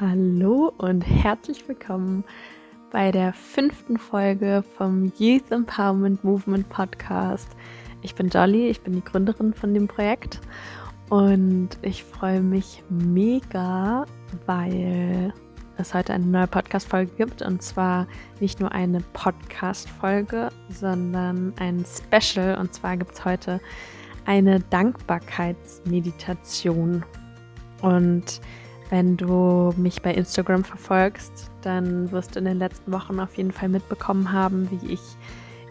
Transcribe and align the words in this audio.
Hallo 0.00 0.72
und 0.78 1.02
herzlich 1.02 1.68
willkommen 1.68 2.24
bei 2.90 3.12
der 3.12 3.32
fünften 3.32 3.96
Folge 3.96 4.64
vom 4.76 5.12
Youth 5.18 5.52
Empowerment 5.52 6.24
Movement 6.24 6.68
Podcast. 6.68 7.50
Ich 8.02 8.16
bin 8.16 8.28
Jolly, 8.28 8.70
ich 8.70 8.80
bin 8.80 8.94
die 8.94 9.04
Gründerin 9.04 9.54
von 9.54 9.72
dem 9.72 9.86
Projekt 9.86 10.40
und 11.10 11.68
ich 11.82 12.02
freue 12.02 12.40
mich 12.40 12.82
mega, 12.88 14.04
weil 14.46 15.32
es 15.76 15.94
heute 15.94 16.12
eine 16.12 16.26
neue 16.26 16.48
Podcast-Folge 16.48 17.12
gibt 17.16 17.42
und 17.42 17.62
zwar 17.62 18.08
nicht 18.40 18.58
nur 18.58 18.72
eine 18.72 18.98
Podcast-Folge, 19.12 20.48
sondern 20.70 21.52
ein 21.60 21.84
Special 21.84 22.58
und 22.58 22.74
zwar 22.74 22.96
gibt 22.96 23.12
es 23.12 23.24
heute 23.24 23.60
eine 24.24 24.58
Dankbarkeitsmeditation 24.58 27.04
und 27.80 28.40
wenn 28.94 29.16
du 29.16 29.74
mich 29.76 30.02
bei 30.02 30.14
Instagram 30.14 30.62
verfolgst, 30.62 31.50
dann 31.62 32.12
wirst 32.12 32.36
du 32.36 32.38
in 32.38 32.44
den 32.44 32.60
letzten 32.60 32.92
Wochen 32.92 33.18
auf 33.18 33.36
jeden 33.36 33.50
Fall 33.50 33.68
mitbekommen 33.68 34.30
haben, 34.30 34.70
wie 34.70 34.92
ich 34.92 35.00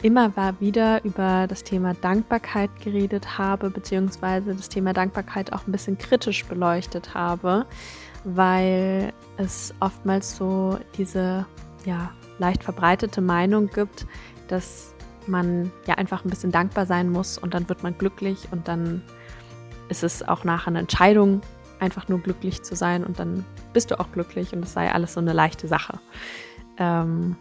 immer 0.02 0.34
wieder 0.60 1.02
über 1.06 1.48
das 1.48 1.64
Thema 1.64 1.94
Dankbarkeit 1.94 2.70
geredet 2.84 3.38
habe, 3.38 3.70
beziehungsweise 3.70 4.54
das 4.54 4.68
Thema 4.68 4.92
Dankbarkeit 4.92 5.54
auch 5.54 5.66
ein 5.66 5.72
bisschen 5.72 5.98
kritisch 5.98 6.44
beleuchtet 6.44 7.14
habe, 7.14 7.66
weil 8.26 9.14
es 9.38 9.74
oftmals 9.80 10.36
so 10.36 10.78
diese 10.98 11.46
ja, 11.86 12.12
leicht 12.40 12.62
verbreitete 12.62 13.22
Meinung 13.22 13.68
gibt, 13.68 14.06
dass 14.50 14.94
man 15.28 15.72
ja 15.88 15.96
einfach 15.96 16.26
ein 16.26 16.30
bisschen 16.30 16.52
dankbar 16.52 16.86
sein 16.86 17.10
muss 17.10 17.38
und 17.38 17.54
dann 17.54 17.70
wird 17.70 17.84
man 17.84 17.98
glücklich 17.98 18.50
und 18.52 18.68
dann 18.68 19.02
ist 19.88 20.04
es 20.04 20.28
auch 20.28 20.44
nachher 20.44 20.68
eine 20.68 20.80
Entscheidung, 20.80 21.40
einfach 21.84 22.08
nur 22.08 22.20
glücklich 22.20 22.64
zu 22.64 22.76
sein 22.76 23.04
und 23.04 23.20
dann 23.20 23.46
bist 23.74 23.92
du 23.92 24.00
auch 24.00 24.12
glücklich 24.12 24.54
und 24.54 24.64
es 24.64 24.74
sei 24.74 24.92
alles 24.92 25.14
so 25.14 25.20
eine 25.20 25.34
leichte 25.34 25.68
Sache. 25.68 26.00
Ähm, 26.78 27.36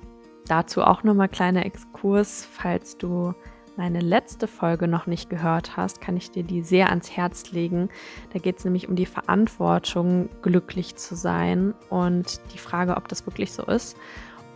dazu 0.46 0.82
auch 0.82 1.02
nochmal 1.02 1.28
kleiner 1.28 1.64
Exkurs, 1.64 2.46
falls 2.50 2.98
du 2.98 3.34
meine 3.76 4.00
letzte 4.00 4.48
Folge 4.48 4.86
noch 4.86 5.06
nicht 5.06 5.30
gehört 5.30 5.76
hast, 5.76 6.00
kann 6.00 6.16
ich 6.16 6.30
dir 6.30 6.42
die 6.42 6.62
sehr 6.62 6.90
ans 6.90 7.10
Herz 7.10 7.52
legen. 7.52 7.88
Da 8.32 8.38
geht 8.38 8.58
es 8.58 8.64
nämlich 8.64 8.88
um 8.88 8.96
die 8.96 9.06
Verantwortung, 9.06 10.28
glücklich 10.42 10.96
zu 10.96 11.16
sein 11.16 11.72
und 11.88 12.40
die 12.52 12.58
Frage, 12.58 12.96
ob 12.96 13.08
das 13.08 13.24
wirklich 13.26 13.52
so 13.52 13.62
ist. 13.62 13.96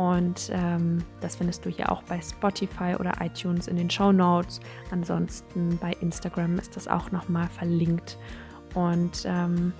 Und 0.00 0.50
ähm, 0.54 1.04
das 1.20 1.36
findest 1.36 1.66
du 1.66 1.68
hier 1.68 1.92
auch 1.92 2.02
bei 2.04 2.18
Spotify 2.22 2.96
oder 2.98 3.12
iTunes 3.20 3.68
in 3.68 3.76
den 3.76 3.90
Show 3.90 4.12
Notes. 4.12 4.58
Ansonsten 4.90 5.76
bei 5.76 5.92
Instagram 6.00 6.58
ist 6.58 6.74
das 6.74 6.88
auch 6.88 7.10
nochmal 7.10 7.48
verlinkt. 7.48 8.16
Und 8.74 9.24
ähm, 9.26 9.74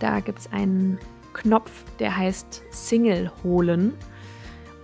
da 0.00 0.18
gibt 0.18 0.40
es 0.40 0.52
einen 0.52 0.98
Knopf, 1.32 1.70
der 2.00 2.16
heißt 2.16 2.64
Single 2.72 3.30
holen. 3.44 3.94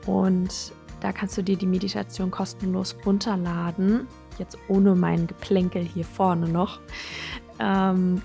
Und 0.07 0.73
da 1.01 1.11
kannst 1.11 1.37
du 1.37 1.43
dir 1.43 1.57
die 1.57 1.67
Meditation 1.67 2.31
kostenlos 2.31 2.95
runterladen. 3.05 4.07
Jetzt 4.39 4.57
ohne 4.69 4.95
mein 4.95 5.27
Geplänkel 5.27 5.83
hier 5.83 6.05
vorne 6.05 6.49
noch. 6.49 6.79
Ähm, 7.59 8.23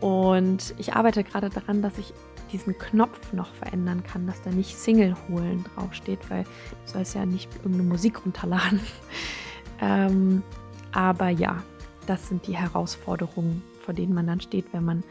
und 0.00 0.76
ich 0.78 0.94
arbeite 0.94 1.24
gerade 1.24 1.50
daran, 1.50 1.82
dass 1.82 1.98
ich 1.98 2.14
diesen 2.52 2.76
Knopf 2.78 3.32
noch 3.32 3.52
verändern 3.54 4.02
kann, 4.02 4.26
dass 4.26 4.42
da 4.42 4.50
nicht 4.50 4.76
Single 4.76 5.16
holen 5.28 5.64
draufsteht, 5.74 6.30
weil 6.30 6.44
du 6.44 6.92
sollst 6.92 7.14
ja 7.14 7.26
nicht 7.26 7.54
irgendeine 7.56 7.84
Musik 7.84 8.24
runterladen. 8.24 8.80
ähm, 9.80 10.42
aber 10.92 11.28
ja, 11.28 11.62
das 12.06 12.28
sind 12.28 12.46
die 12.46 12.56
Herausforderungen, 12.56 13.62
vor 13.84 13.94
denen 13.94 14.14
man 14.14 14.26
dann 14.26 14.40
steht, 14.40 14.72
wenn 14.72 14.84
man 14.84 15.04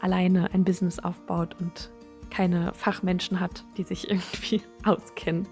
alleine 0.00 0.52
ein 0.52 0.64
Business 0.64 0.98
aufbaut 0.98 1.56
und 1.60 1.90
keine 2.30 2.72
Fachmenschen 2.74 3.40
hat, 3.40 3.64
die 3.76 3.84
sich 3.84 4.10
irgendwie 4.10 4.62
auskennen. 4.84 5.48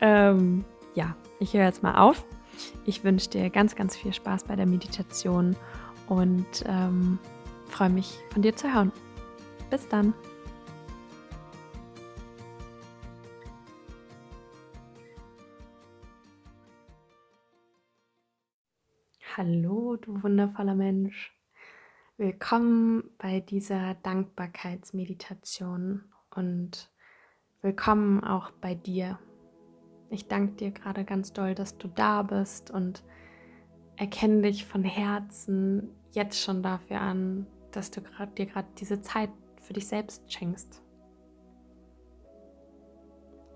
Ähm, 0.00 0.64
ja, 0.94 1.16
ich 1.38 1.54
höre 1.54 1.64
jetzt 1.64 1.82
mal 1.82 1.96
auf. 1.96 2.24
Ich 2.84 3.02
wünsche 3.02 3.30
dir 3.30 3.50
ganz, 3.50 3.74
ganz 3.74 3.96
viel 3.96 4.12
Spaß 4.12 4.44
bei 4.44 4.54
der 4.54 4.66
Meditation 4.66 5.56
und 6.08 6.46
ähm, 6.66 7.18
freue 7.68 7.90
mich 7.90 8.18
von 8.30 8.42
dir 8.42 8.54
zu 8.54 8.72
hören. 8.72 8.92
Bis 9.70 9.88
dann. 9.88 10.14
Hallo, 19.36 19.96
du 19.96 20.22
wundervoller 20.22 20.76
Mensch. 20.76 21.36
Willkommen 22.18 23.10
bei 23.18 23.40
dieser 23.40 23.94
Dankbarkeitsmeditation 23.94 26.04
und 26.36 26.92
willkommen 27.60 28.22
auch 28.22 28.52
bei 28.52 28.76
dir. 28.76 29.18
Ich 30.08 30.28
danke 30.28 30.52
dir 30.52 30.70
gerade 30.70 31.04
ganz 31.04 31.32
doll, 31.32 31.56
dass 31.56 31.78
du 31.78 31.88
da 31.88 32.22
bist 32.22 32.70
und 32.70 33.02
erkenne 33.96 34.42
dich 34.42 34.66
von 34.66 34.84
Herzen 34.84 35.90
jetzt 36.12 36.40
schon 36.40 36.62
dafür 36.62 37.00
an, 37.00 37.48
dass 37.72 37.90
du 37.90 38.02
grad, 38.02 38.38
dir 38.38 38.46
gerade 38.46 38.68
diese 38.78 39.02
Zeit 39.02 39.30
für 39.62 39.72
dich 39.72 39.88
selbst 39.88 40.32
schenkst. 40.32 40.80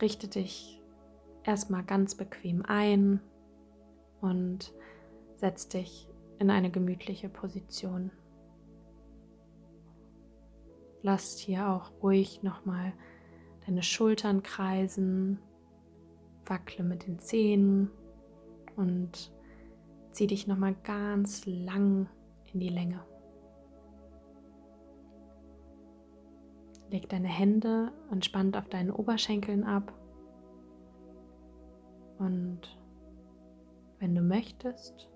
Richte 0.02 0.26
dich 0.26 0.82
erstmal 1.44 1.84
ganz 1.84 2.16
bequem 2.16 2.64
ein 2.66 3.20
und 4.20 4.74
Setz 5.38 5.68
dich 5.68 6.08
in 6.40 6.50
eine 6.50 6.68
gemütliche 6.68 7.28
Position. 7.28 8.10
Lass 11.00 11.38
hier 11.38 11.68
auch 11.68 11.92
ruhig 12.02 12.42
nochmal 12.42 12.92
deine 13.64 13.84
Schultern 13.84 14.42
kreisen, 14.42 15.38
wackle 16.44 16.84
mit 16.84 17.06
den 17.06 17.20
Zehen 17.20 17.88
und 18.74 19.32
zieh 20.10 20.26
dich 20.26 20.48
nochmal 20.48 20.74
ganz 20.82 21.46
lang 21.46 22.08
in 22.52 22.58
die 22.58 22.68
Länge. 22.68 23.00
Leg 26.90 27.08
deine 27.08 27.28
Hände 27.28 27.92
entspannt 28.10 28.56
auf 28.56 28.68
deinen 28.68 28.90
Oberschenkeln 28.90 29.62
ab 29.62 29.92
und 32.18 32.76
wenn 34.00 34.16
du 34.16 34.22
möchtest, 34.22 35.08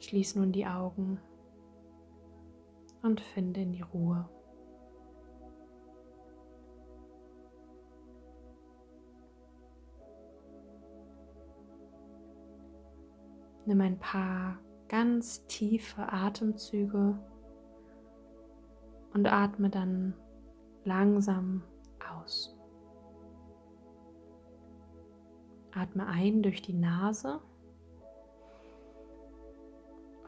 Schließ 0.00 0.36
nun 0.36 0.50
die 0.50 0.66
Augen 0.66 1.20
und 3.02 3.20
finde 3.20 3.60
in 3.60 3.72
die 3.72 3.82
Ruhe. 3.82 4.28
Nimm 13.66 13.80
ein 13.82 13.98
paar 13.98 14.58
ganz 14.88 15.46
tiefe 15.46 16.12
Atemzüge 16.12 17.18
und 19.12 19.26
atme 19.26 19.70
dann 19.70 20.14
langsam 20.84 21.62
aus. 22.10 22.56
Atme 25.72 26.06
ein 26.06 26.42
durch 26.42 26.62
die 26.62 26.72
Nase 26.72 27.40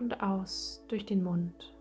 und 0.02 0.20
aus 0.20 0.84
durch 0.88 1.06
den 1.06 1.22
Mund. 1.22 1.72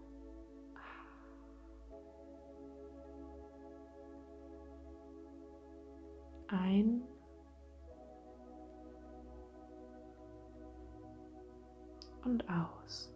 Ein 6.48 7.02
und 12.24 12.48
aus. 12.48 13.12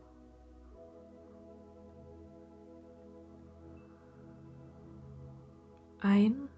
Ein 6.00 6.50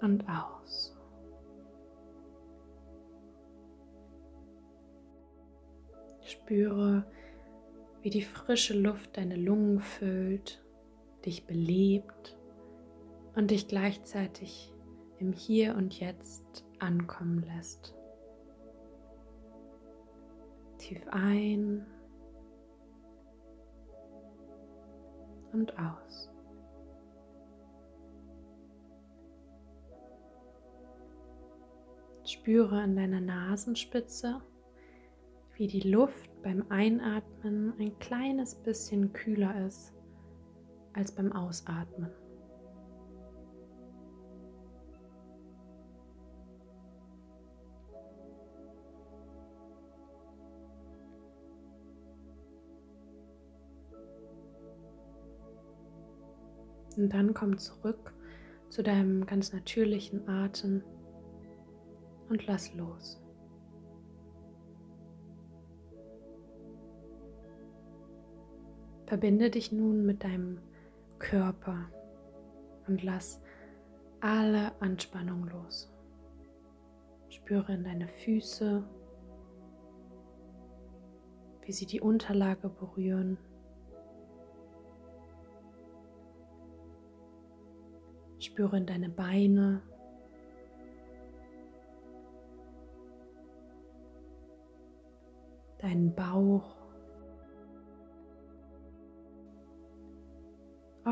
und 0.00 0.24
aus. 0.28 1.01
Spüre, 6.32 7.04
wie 8.00 8.10
die 8.10 8.22
frische 8.22 8.78
Luft 8.78 9.16
deine 9.16 9.36
Lungen 9.36 9.80
füllt, 9.80 10.64
dich 11.24 11.46
belebt 11.46 12.38
und 13.34 13.50
dich 13.50 13.68
gleichzeitig 13.68 14.72
im 15.18 15.32
Hier 15.32 15.76
und 15.76 15.98
Jetzt 16.00 16.64
ankommen 16.78 17.42
lässt. 17.42 17.94
Tief 20.78 21.06
ein 21.10 21.86
und 25.52 25.78
aus. 25.78 26.30
Spüre 32.24 32.80
an 32.80 32.96
deiner 32.96 33.20
Nasenspitze, 33.20 34.40
wie 35.54 35.66
die 35.66 35.88
Luft 35.88 36.30
beim 36.42 36.64
Einatmen 36.70 37.74
ein 37.78 37.98
kleines 37.98 38.54
bisschen 38.54 39.12
kühler 39.12 39.66
ist 39.66 39.92
als 40.92 41.12
beim 41.12 41.32
Ausatmen. 41.32 42.10
Und 56.96 57.12
dann 57.12 57.32
komm 57.32 57.56
zurück 57.56 58.12
zu 58.68 58.82
deinem 58.82 59.26
ganz 59.26 59.52
natürlichen 59.52 60.28
Atem 60.28 60.82
und 62.28 62.46
lass 62.46 62.74
los. 62.74 63.21
Verbinde 69.12 69.50
dich 69.50 69.72
nun 69.72 70.06
mit 70.06 70.24
deinem 70.24 70.58
Körper 71.18 71.90
und 72.88 73.02
lass 73.02 73.42
alle 74.20 74.72
Anspannung 74.80 75.44
los. 75.48 75.92
Spüre 77.28 77.74
in 77.74 77.84
deine 77.84 78.08
Füße, 78.08 78.82
wie 81.60 81.72
sie 81.72 81.84
die 81.84 82.00
Unterlage 82.00 82.70
berühren. 82.70 83.36
Spüre 88.38 88.78
in 88.78 88.86
deine 88.86 89.10
Beine. 89.10 89.82
Deinen 95.80 96.14
Bauch. 96.14 96.81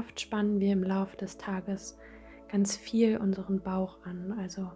Oft 0.00 0.19
spannen 0.19 0.61
wir 0.61 0.73
im 0.73 0.82
Laufe 0.82 1.14
des 1.19 1.37
Tages 1.37 1.99
ganz 2.49 2.75
viel 2.75 3.19
unseren 3.19 3.61
Bauch 3.61 3.99
an. 4.06 4.32
Also 4.32 4.70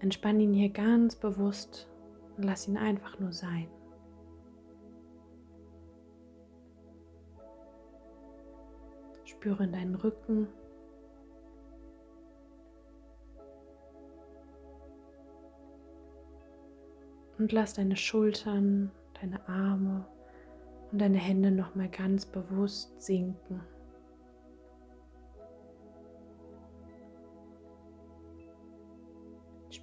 entspann 0.00 0.40
ihn 0.40 0.52
hier 0.52 0.70
ganz 0.70 1.14
bewusst 1.14 1.88
und 2.36 2.42
lass 2.42 2.66
ihn 2.66 2.76
einfach 2.76 3.20
nur 3.20 3.30
sein. 3.30 3.68
Spüre 9.26 9.62
in 9.62 9.72
deinen 9.72 9.94
Rücken. 9.94 10.48
Und 17.38 17.52
lass 17.52 17.74
deine 17.74 17.94
Schultern, 17.94 18.90
deine 19.20 19.48
Arme 19.48 20.04
und 20.90 21.00
deine 21.00 21.18
Hände 21.18 21.52
nochmal 21.52 21.88
ganz 21.88 22.26
bewusst 22.26 23.00
sinken. 23.00 23.60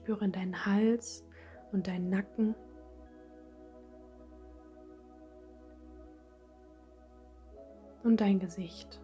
Spüre 0.05 0.25
in 0.25 0.31
deinen 0.31 0.65
Hals 0.67 1.25
und 1.71 1.87
deinen 1.87 2.11
Nacken. 2.11 2.53
Und 8.03 8.21
dein 8.21 8.37
Gesicht. 8.37 9.01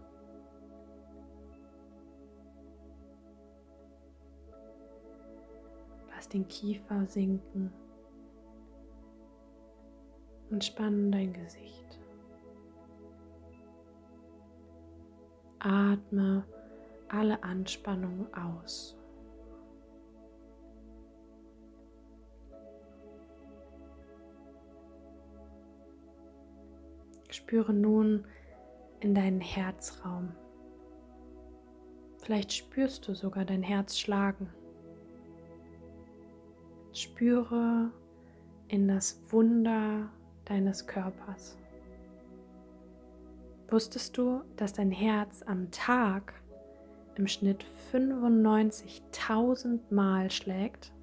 Lass 6.13 6.29
den 6.29 6.47
Kiefer 6.47 7.07
sinken 7.07 7.73
und 10.51 10.63
spann 10.63 11.11
dein 11.11 11.33
Gesicht. 11.33 11.99
Atme 15.57 16.45
alle 17.07 17.41
Anspannung 17.41 18.31
aus. 18.35 19.00
Spüre 27.51 27.73
nun 27.73 28.23
in 29.01 29.13
deinen 29.13 29.41
Herzraum. 29.41 30.31
Vielleicht 32.19 32.53
spürst 32.53 33.05
du 33.09 33.13
sogar 33.13 33.43
dein 33.43 33.61
Herz 33.61 33.99
schlagen. 33.99 34.47
Spüre 36.93 37.91
in 38.69 38.87
das 38.87 39.21
Wunder 39.27 40.09
deines 40.45 40.87
Körpers. 40.87 41.57
Wusstest 43.67 44.17
du, 44.17 44.43
dass 44.55 44.71
dein 44.71 44.91
Herz 44.91 45.43
am 45.45 45.69
Tag 45.71 46.33
im 47.15 47.27
Schnitt 47.27 47.65
95.000 47.91 49.81
Mal 49.89 50.31
schlägt? 50.31 50.93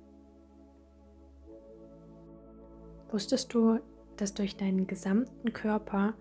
Wusstest 3.10 3.52
du, 3.52 3.80
dass 4.16 4.32
durch 4.32 4.56
deinen 4.56 4.86
gesamten 4.86 5.52
Körper 5.52 6.14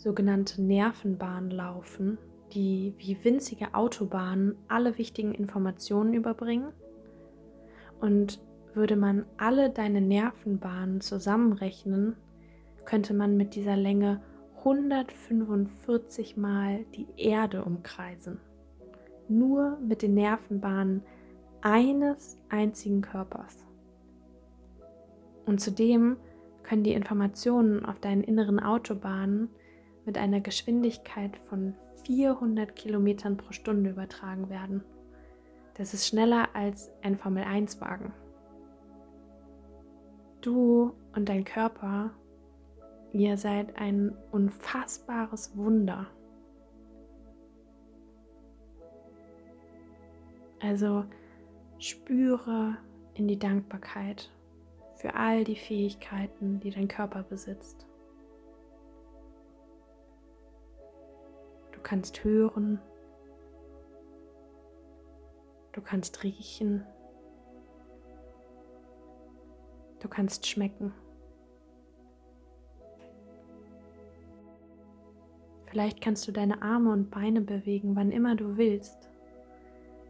sogenannte 0.00 0.62
Nervenbahnen 0.62 1.50
laufen, 1.50 2.16
die 2.54 2.94
wie 2.96 3.22
winzige 3.22 3.74
Autobahnen 3.74 4.56
alle 4.66 4.96
wichtigen 4.96 5.34
Informationen 5.34 6.14
überbringen. 6.14 6.72
Und 8.00 8.40
würde 8.72 8.96
man 8.96 9.26
alle 9.36 9.68
deine 9.68 10.00
Nervenbahnen 10.00 11.02
zusammenrechnen, 11.02 12.16
könnte 12.86 13.12
man 13.12 13.36
mit 13.36 13.54
dieser 13.54 13.76
Länge 13.76 14.22
145 14.60 16.38
Mal 16.38 16.84
die 16.94 17.06
Erde 17.16 17.62
umkreisen. 17.62 18.40
Nur 19.28 19.78
mit 19.86 20.00
den 20.00 20.14
Nervenbahnen 20.14 21.02
eines 21.60 22.38
einzigen 22.48 23.02
Körpers. 23.02 23.66
Und 25.44 25.60
zudem 25.60 26.16
können 26.62 26.84
die 26.84 26.94
Informationen 26.94 27.84
auf 27.84 28.00
deinen 28.00 28.22
inneren 28.22 28.60
Autobahnen 28.60 29.50
mit 30.04 30.18
einer 30.18 30.40
Geschwindigkeit 30.40 31.36
von 31.48 31.74
400 32.04 32.74
Kilometern 32.74 33.36
pro 33.36 33.52
Stunde 33.52 33.90
übertragen 33.90 34.48
werden. 34.48 34.82
Das 35.74 35.94
ist 35.94 36.06
schneller 36.06 36.48
als 36.54 36.90
ein 37.02 37.16
Formel-1-Wagen. 37.16 38.12
Du 40.40 40.94
und 41.14 41.28
dein 41.28 41.44
Körper, 41.44 42.10
ihr 43.12 43.36
seid 43.36 43.76
ein 43.76 44.16
unfassbares 44.30 45.56
Wunder. 45.56 46.06
Also 50.60 51.04
spüre 51.78 52.76
in 53.14 53.28
die 53.28 53.38
Dankbarkeit 53.38 54.30
für 54.96 55.14
all 55.14 55.44
die 55.44 55.56
Fähigkeiten, 55.56 56.60
die 56.60 56.70
dein 56.70 56.88
Körper 56.88 57.22
besitzt. 57.22 57.86
Du 61.80 61.84
kannst 61.84 62.24
hören, 62.24 62.78
du 65.72 65.80
kannst 65.80 66.22
riechen, 66.22 66.84
du 70.00 70.08
kannst 70.08 70.46
schmecken. 70.46 70.92
Vielleicht 75.64 76.02
kannst 76.02 76.28
du 76.28 76.32
deine 76.32 76.60
Arme 76.60 76.92
und 76.92 77.10
Beine 77.10 77.40
bewegen, 77.40 77.96
wann 77.96 78.12
immer 78.12 78.36
du 78.36 78.58
willst. 78.58 79.08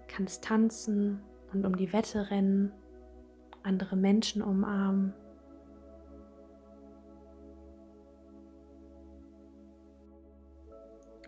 Kannst 0.08 0.42
tanzen 0.42 1.22
und 1.52 1.64
um 1.64 1.76
die 1.76 1.92
Wette 1.92 2.32
rennen, 2.32 2.72
andere 3.62 3.94
Menschen 3.94 4.42
umarmen. 4.42 5.14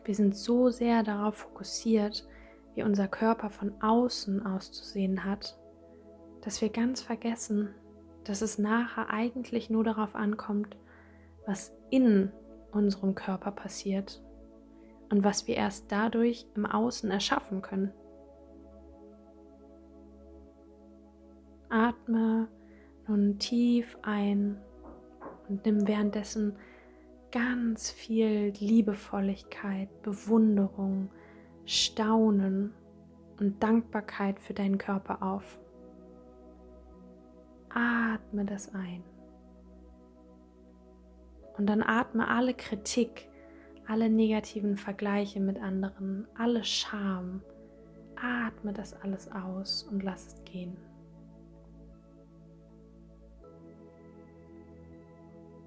Wir 0.05 0.15
sind 0.15 0.37
so 0.37 0.71
sehr 0.71 1.03
darauf 1.03 1.37
fokussiert, 1.37 2.27
wie 2.75 2.83
unser 2.83 3.09
Körper 3.09 3.51
von 3.51 3.81
außen 3.81 4.45
auszusehen 4.45 5.25
hat, 5.25 5.59
dass 6.43 6.61
wir 6.61 6.71
ganz 6.71 7.03
vergessen, 7.03 7.75
dass 8.25 8.43
es 8.43 8.59
nachher 8.59 9.11
eigentlich 9.11 9.71
nur 9.71 9.85
darauf 9.85 10.15
ankommt, 10.15 10.77
was 11.47 11.73
in 11.91 12.33
unserem 12.73 13.15
Körper 13.15 13.53
passiert 13.53 14.23
und 15.11 15.25
was 15.25 15.47
wir 15.47 15.57
erst 15.57 15.93
dadurch 15.93 16.47
im 16.55 16.67
Außen 16.67 17.11
erschaffen 17.11 17.63
können. 17.63 17.93
Atme 21.69 22.49
nun 23.07 23.39
tief 23.39 23.99
ein 24.03 24.59
und 25.49 25.65
nimm 25.65 25.87
währenddessen 25.87 26.57
ganz 27.33 27.91
viel 27.91 28.53
Liebevolligkeit, 28.59 30.03
Bewunderung, 30.03 31.11
Staunen 31.65 32.73
und 33.41 33.63
Dankbarkeit 33.63 34.39
für 34.39 34.55
deinen 34.55 34.79
Körper 34.79 35.23
auf. 35.23 35.59
Atme 37.71 38.45
das 38.45 38.73
ein. 38.75 39.03
Und 41.57 41.67
dann 41.67 41.83
atme 41.83 42.29
alle 42.29 42.55
Kritik, 42.55 43.29
alle 43.87 44.09
negativen 44.09 44.77
Vergleiche 44.77 45.41
mit 45.41 45.59
anderen, 45.59 46.29
alle 46.35 46.65
Scham. 46.65 47.43
Atme 48.17 48.73
das 48.73 48.95
alles 48.95 49.31
aus 49.33 49.83
und 49.85 50.03
lass 50.03 50.27
es 50.29 50.45
gehen. 50.45 50.77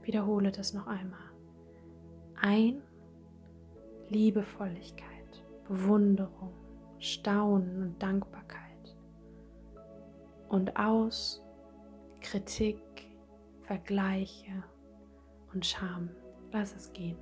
Wiederhole 0.03 0.51
das 0.51 0.73
noch 0.73 0.85
einmal. 0.85 1.34
Ein, 2.41 2.81
Liebevolligkeit, 4.09 5.43
Bewunderung, 5.67 6.53
Staunen 6.99 7.81
und 7.81 8.01
Dankbarkeit. 8.01 8.95
Und 10.49 10.77
aus, 10.77 11.41
Kritik, 12.21 12.81
Vergleiche 13.63 14.63
und 15.53 15.65
Scham. 15.65 16.09
Lass 16.51 16.75
es 16.75 16.93
gehen. 16.93 17.17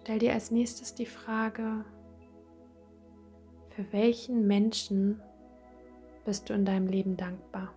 Stell 0.00 0.18
dir 0.18 0.32
als 0.32 0.50
nächstes 0.50 0.94
die 0.94 1.06
Frage, 1.06 1.84
für 3.70 3.92
welchen 3.92 4.46
Menschen 4.46 5.20
bist 6.24 6.48
du 6.48 6.54
in 6.54 6.64
deinem 6.64 6.86
Leben 6.86 7.16
dankbar? 7.16 7.74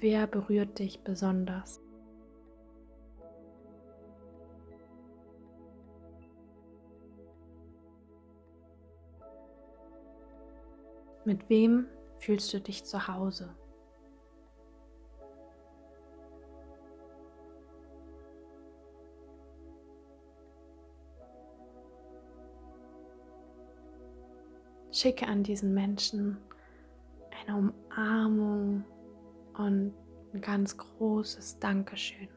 Wer 0.00 0.26
berührt 0.26 0.78
dich 0.78 1.04
besonders? 1.04 1.78
Mit 11.26 11.50
wem 11.50 11.86
fühlst 12.18 12.50
du 12.54 12.60
dich 12.60 12.82
zu 12.84 13.08
Hause? 13.08 13.54
Schicke 24.92 25.26
an 25.26 25.42
diesen 25.42 25.74
Menschen 25.74 26.38
eine 27.46 27.58
Umarmung 27.58 28.84
und 29.60 29.92
ein 30.32 30.40
ganz 30.40 30.76
großes 30.76 31.58
Dankeschön. 31.58 32.28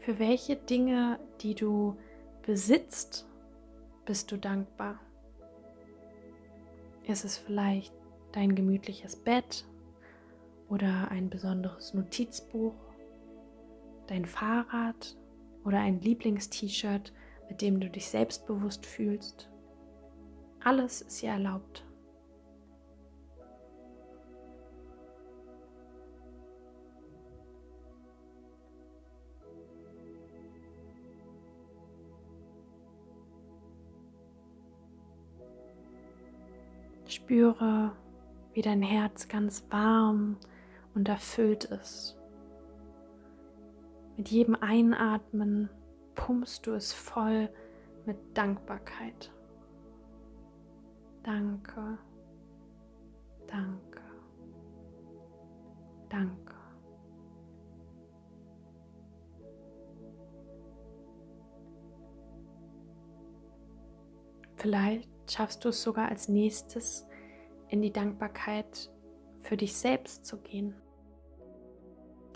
Für 0.00 0.18
welche 0.18 0.56
Dinge, 0.56 1.20
die 1.40 1.54
du 1.54 1.96
besitzt, 2.42 3.28
bist 4.06 4.32
du 4.32 4.36
dankbar? 4.36 4.98
Ist 7.04 7.24
es 7.24 7.36
vielleicht 7.38 7.92
dein 8.32 8.54
gemütliches 8.54 9.16
Bett 9.16 9.64
oder 10.68 11.10
ein 11.10 11.28
besonderes 11.28 11.94
Notizbuch, 11.94 12.74
dein 14.10 14.24
Fahrrad 14.24 15.16
oder 15.64 15.78
ein 15.78 16.00
Lieblingst-T-Shirt, 16.00 17.12
mit 17.48 17.62
dem 17.62 17.78
du 17.78 17.88
dich 17.88 18.08
selbstbewusst 18.08 18.84
fühlst. 18.84 19.48
Alles 20.64 21.00
ist 21.00 21.20
hier 21.20 21.30
erlaubt. 21.30 21.86
Spüre, 37.06 37.92
wie 38.54 38.62
dein 38.62 38.82
Herz 38.82 39.28
ganz 39.28 39.64
warm 39.70 40.36
und 40.94 41.08
erfüllt 41.08 41.64
ist. 41.64 42.19
Mit 44.20 44.28
jedem 44.28 44.54
Einatmen 44.54 45.70
pumpst 46.14 46.66
du 46.66 46.72
es 46.72 46.92
voll 46.92 47.48
mit 48.04 48.18
Dankbarkeit. 48.34 49.32
Danke, 51.22 51.96
danke, 53.46 54.02
danke. 56.10 56.54
Vielleicht 64.56 65.08
schaffst 65.30 65.64
du 65.64 65.70
es 65.70 65.82
sogar 65.82 66.10
als 66.10 66.28
nächstes 66.28 67.06
in 67.68 67.80
die 67.80 67.90
Dankbarkeit 67.90 68.90
für 69.40 69.56
dich 69.56 69.74
selbst 69.74 70.26
zu 70.26 70.36
gehen. 70.42 70.74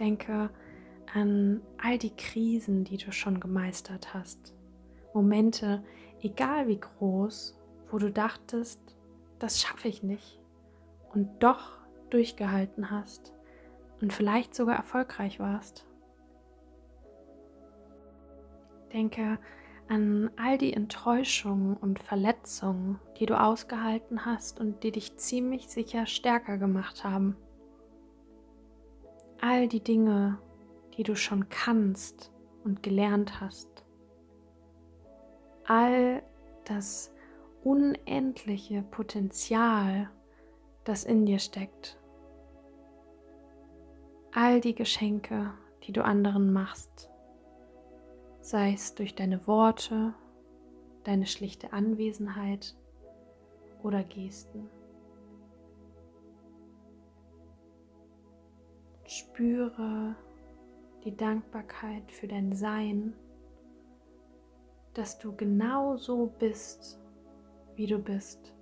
Denke 0.01 0.49
an 1.15 1.63
all 1.79 1.97
die 1.97 2.15
Krisen, 2.15 2.85
die 2.85 2.97
du 2.97 3.13
schon 3.13 3.39
gemeistert 3.39 4.13
hast. 4.13 4.53
Momente, 5.15 5.83
egal 6.21 6.67
wie 6.67 6.81
groß, 6.81 7.57
wo 7.91 7.99
du 7.99 8.11
dachtest, 8.11 8.81
das 9.39 9.63
schaffe 9.63 9.89
ich 9.89 10.03
nicht 10.03 10.41
und 11.13 11.43
doch 11.43 11.79
durchgehalten 12.11 12.91
hast 12.91 13.33
und 14.01 14.13
vielleicht 14.13 14.55
sogar 14.55 14.77
erfolgreich 14.77 15.39
warst. 15.39 15.87
Denke 18.93 19.39
an 19.89 20.31
all 20.37 20.59
die 20.59 20.73
Enttäuschungen 20.73 21.77
und 21.77 21.99
Verletzungen, 21.99 22.99
die 23.19 23.27
du 23.27 23.39
ausgehalten 23.39 24.25
hast 24.25 24.59
und 24.59 24.83
die 24.83 24.91
dich 24.91 25.17
ziemlich 25.17 25.69
sicher 25.69 26.07
stärker 26.07 26.59
gemacht 26.59 27.05
haben. 27.05 27.37
All 29.41 29.69
die 29.69 29.83
Dinge, 29.83 30.39
die 30.97 31.03
du 31.03 31.17
schon 31.17 31.49
kannst 31.49 32.33
und 32.65 32.83
gelernt 32.83 33.41
hast. 33.41 33.85
All 35.67 36.23
das 36.65 37.13
unendliche 37.63 38.83
Potenzial, 38.83 40.11
das 40.85 41.05
in 41.05 41.27
dir 41.27 41.39
steckt. 41.39 41.99
All 44.33 44.61
die 44.61 44.75
Geschenke, 44.75 45.53
die 45.85 45.93
du 45.93 46.05
anderen 46.05 46.53
machst, 46.53 47.11
sei 48.41 48.73
es 48.73 48.95
durch 48.95 49.15
deine 49.15 49.47
Worte, 49.47 50.15
deine 51.05 51.27
schlichte 51.27 51.73
Anwesenheit 51.73 52.77
oder 53.83 54.03
Gesten. 54.03 54.69
Spüre 59.07 60.17
die 61.05 61.17
Dankbarkeit 61.17 62.11
für 62.11 62.27
dein 62.27 62.55
Sein, 62.55 63.15
dass 64.95 65.19
du 65.19 65.35
genau 65.37 65.97
so 65.97 66.27
bist, 66.39 67.01
wie 67.75 67.87
du 67.87 67.99
bist. 67.99 68.55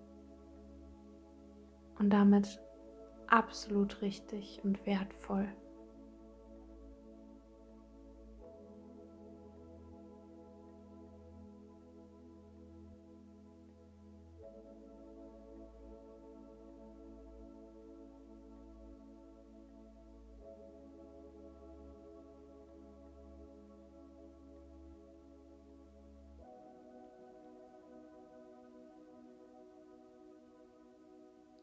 Und 1.99 2.11
damit 2.11 2.61
absolut 3.29 4.03
richtig 4.03 4.61
und 4.65 4.85
wertvoll. 4.87 5.49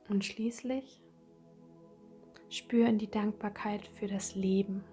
Und 0.10 0.26
schließlich 0.26 1.04
spür 2.50 2.88
in 2.88 2.98
die 2.98 3.12
Dankbarkeit 3.12 3.86
für 3.88 4.08
das 4.08 4.34
Leben, 4.34 4.84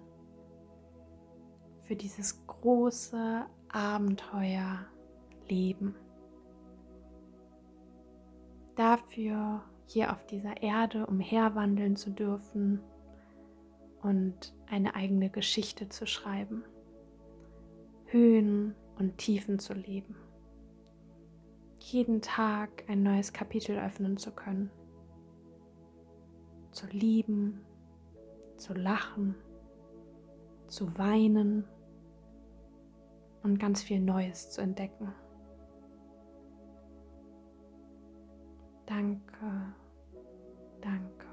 für 1.83 1.95
dieses 1.95 2.45
große 2.45 3.45
Abenteuer 3.69 4.85
Leben. 5.49 5.95
Dafür 8.75 9.63
hier 9.87 10.11
auf 10.11 10.23
dieser 10.27 10.61
Erde 10.61 11.07
umherwandeln 11.07 11.95
zu 11.95 12.11
dürfen 12.11 12.83
und 14.03 14.53
eine 14.69 14.93
eigene 14.93 15.31
Geschichte 15.31 15.89
zu 15.89 16.05
schreiben, 16.05 16.63
Höhen 18.05 18.75
und 18.99 19.17
Tiefen 19.17 19.57
zu 19.57 19.73
leben, 19.73 20.15
jeden 21.79 22.21
Tag 22.21 22.83
ein 22.87 23.01
neues 23.01 23.33
Kapitel 23.33 23.79
öffnen 23.79 24.17
zu 24.17 24.31
können 24.31 24.69
zu 26.71 26.87
lieben, 26.87 27.65
zu 28.57 28.73
lachen, 28.73 29.35
zu 30.67 30.97
weinen 30.97 31.65
und 33.43 33.59
ganz 33.59 33.81
viel 33.83 33.99
Neues 33.99 34.49
zu 34.49 34.61
entdecken. 34.61 35.13
Danke, 38.85 39.73
danke, 40.81 41.26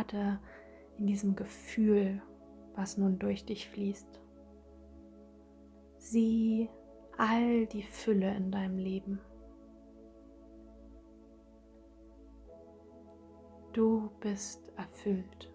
bade 0.00 0.38
in 0.98 1.06
diesem 1.06 1.36
Gefühl, 1.36 2.22
was 2.74 2.96
nun 2.96 3.18
durch 3.18 3.44
dich 3.44 3.68
fließt. 3.68 4.20
Sieh 5.98 6.68
all 7.18 7.66
die 7.66 7.82
Fülle 7.82 8.34
in 8.34 8.50
deinem 8.50 8.78
Leben. 8.78 9.20
Du 13.72 14.10
bist 14.20 14.62
erfüllt. 14.76 15.49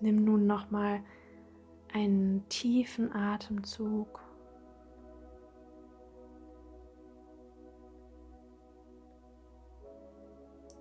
Nimm 0.00 0.24
nun 0.24 0.46
noch 0.46 0.70
mal 0.70 1.00
einen 1.92 2.46
tiefen 2.48 3.12
Atemzug. 3.12 4.20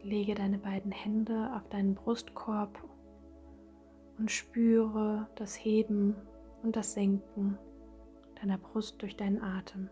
Lege 0.01 0.36
deine 0.36 0.60
beiden 0.60 0.91
Hände 0.91 1.51
auf 1.56 1.67
deinen 1.69 1.95
Brustkorb 1.95 2.78
und 4.19 4.30
spüre 4.30 5.28
das 5.36 5.56
Heben 5.56 6.15
und 6.62 6.75
das 6.75 6.93
Senken 6.93 7.58
deiner 8.39 8.58
Brust 8.58 9.01
durch 9.01 9.15
deinen 9.15 9.41
Atem. 9.41 9.89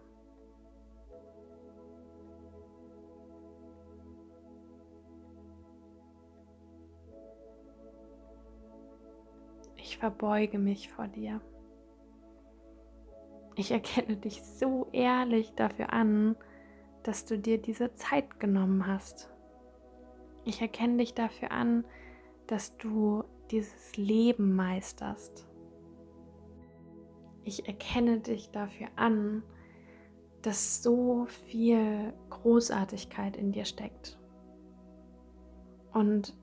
Verbeuge 10.04 10.60
mich 10.60 10.90
vor 10.90 11.08
dir. 11.08 11.40
Ich 13.56 13.72
erkenne 13.72 14.18
dich 14.18 14.44
so 14.44 14.90
ehrlich 14.92 15.54
dafür 15.54 15.94
an, 15.94 16.36
dass 17.04 17.24
du 17.24 17.40
dir 17.40 17.58
diese 17.58 17.94
Zeit 17.94 18.38
genommen 18.38 18.86
hast. 18.86 19.32
Ich 20.44 20.60
erkenne 20.60 20.98
dich 20.98 21.14
dafür 21.14 21.52
an, 21.52 21.86
dass 22.48 22.76
du 22.76 23.24
dieses 23.50 23.96
Leben 23.96 24.58
meisterst. 24.58 25.48
Ich 27.46 27.66
erkenne 27.66 28.20
dich 28.20 28.52
dafür 28.52 28.90
an, 28.98 29.42
dass 30.42 30.84
so 30.84 31.28
viel 31.48 32.14
Großartigkeit 32.30 33.38
in 33.38 33.54
dir 33.54 33.64
steckt. 33.64 34.20
Und 35.94 36.36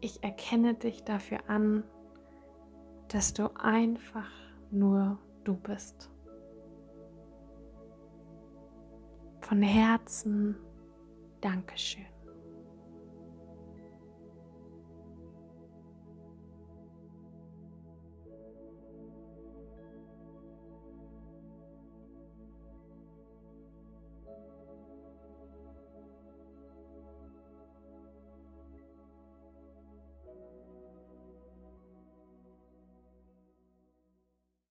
ich 0.00 0.22
erkenne 0.22 0.74
dich 0.74 1.02
dafür 1.02 1.40
an, 1.48 1.82
dass 3.08 3.32
du 3.32 3.48
einfach 3.56 4.30
nur 4.70 5.18
du 5.44 5.54
bist. 5.56 6.10
Von 9.40 9.62
Herzen 9.62 10.56
Dankeschön. 11.40 12.17